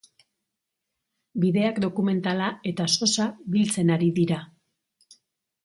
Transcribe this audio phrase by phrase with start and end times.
[1.43, 4.43] Bideak dokumentala eta sosa biltzen ari dira.